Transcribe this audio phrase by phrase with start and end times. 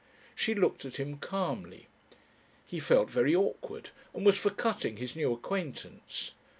[0.33, 1.87] She looked at him calmly!
[2.65, 6.31] He felt very awkward, and was for cutting his new acquaintance.